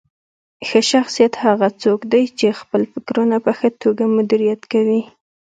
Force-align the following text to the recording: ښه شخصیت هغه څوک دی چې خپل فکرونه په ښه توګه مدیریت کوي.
ښه 0.67 0.79
شخصیت 0.91 1.33
هغه 1.45 1.67
څوک 1.81 1.99
دی 2.13 2.23
چې 2.39 2.57
خپل 2.59 2.81
فکرونه 2.93 3.35
په 3.45 3.51
ښه 3.57 3.69
توګه 3.83 4.03
مدیریت 4.17 4.61
کوي. 4.73 5.01